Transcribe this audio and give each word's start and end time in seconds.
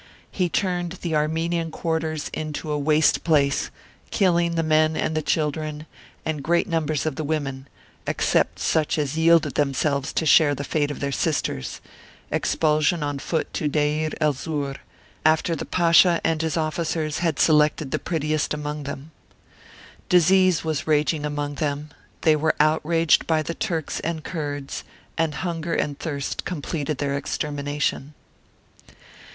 He 0.31 0.49
turned 0.49 0.93
the 1.03 1.13
Armenian 1.15 1.69
quarters 1.69 2.31
into 2.33 2.71
a 2.71 2.79
waste 2.79 3.23
place, 3.23 3.69
killing 4.09 4.55
the 4.55 4.63
men 4.63 4.97
and 4.97 5.15
the 5.15 5.21
children, 5.21 5.85
and 6.25 6.41
great 6.41 6.65
numbers 6.65 7.05
of 7.05 7.17
the 7.17 7.23
women, 7.23 7.67
except 8.07 8.57
such 8.57 8.97
as 8.97 9.15
yielded 9.15 9.53
themselves 9.53 10.11
to 10.13 10.25
share 10.25 10.55
the 10.55 10.63
fate 10.63 10.89
of 10.89 11.01
their 11.01 11.11
sisters 11.11 11.81
expulsion 12.31 13.03
on 13.03 13.19
foot 13.19 13.53
to 13.53 13.67
Deir 13.67 14.09
el 14.19 14.33
Zur, 14.33 14.73
after 15.23 15.55
the 15.55 15.65
Pasha 15.67 16.19
and 16.23 16.41
his 16.41 16.57
officers 16.57 17.19
had 17.19 17.37
selected 17.37 17.91
the 17.91 17.99
prettiest 17.99 18.55
amongst 18.55 18.85
them. 18.85 19.11
Disease 20.09 20.63
was 20.63 20.87
raging 20.87 21.27
among 21.27 21.53
them; 21.61 21.89
they 22.21 22.35
were 22.35 22.55
outraged 22.59 23.27
by 23.27 23.43
the 23.43 23.53
Turks 23.53 23.99
and 23.99 24.23
Kurds; 24.23 24.83
and 25.15 25.35
hunger 25.45 25.75
and 25.75 25.99
thirst 25.99 26.43
completed 26.43 26.97
their 26.97 27.15
extermination. 27.15 28.15